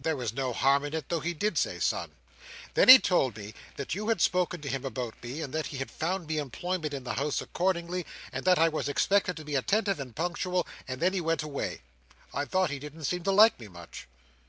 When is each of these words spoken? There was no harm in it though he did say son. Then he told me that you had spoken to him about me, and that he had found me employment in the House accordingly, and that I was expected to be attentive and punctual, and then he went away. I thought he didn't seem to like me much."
There 0.00 0.16
was 0.16 0.32
no 0.32 0.52
harm 0.52 0.84
in 0.86 0.92
it 0.92 1.08
though 1.08 1.20
he 1.20 1.32
did 1.34 1.56
say 1.56 1.78
son. 1.78 2.10
Then 2.74 2.88
he 2.88 2.98
told 2.98 3.36
me 3.36 3.54
that 3.76 3.94
you 3.94 4.08
had 4.08 4.20
spoken 4.20 4.60
to 4.62 4.68
him 4.68 4.84
about 4.84 5.14
me, 5.22 5.40
and 5.40 5.54
that 5.54 5.66
he 5.66 5.76
had 5.76 5.88
found 5.88 6.26
me 6.26 6.38
employment 6.38 6.92
in 6.92 7.04
the 7.04 7.14
House 7.14 7.40
accordingly, 7.40 8.04
and 8.32 8.44
that 8.44 8.58
I 8.58 8.68
was 8.68 8.88
expected 8.88 9.36
to 9.36 9.44
be 9.44 9.54
attentive 9.54 10.00
and 10.00 10.16
punctual, 10.16 10.66
and 10.88 11.00
then 11.00 11.12
he 11.12 11.20
went 11.20 11.44
away. 11.44 11.82
I 12.34 12.44
thought 12.44 12.70
he 12.70 12.80
didn't 12.80 13.04
seem 13.04 13.22
to 13.22 13.30
like 13.30 13.60
me 13.60 13.68
much." 13.68 14.08